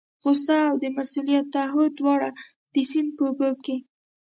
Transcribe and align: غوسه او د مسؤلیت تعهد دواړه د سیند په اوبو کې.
غوسه 0.21 0.57
او 0.69 0.75
د 0.83 0.85
مسؤلیت 0.97 1.45
تعهد 1.55 1.91
دواړه 1.99 2.29
د 2.73 2.75
سیند 2.89 3.09
په 3.17 3.23
اوبو 3.27 3.49
کې. 3.63 3.75